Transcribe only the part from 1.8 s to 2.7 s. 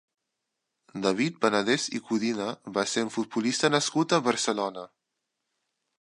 i Codina